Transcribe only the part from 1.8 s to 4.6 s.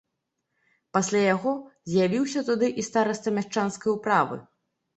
з'явіўся туды і стараста мяшчанскай управы.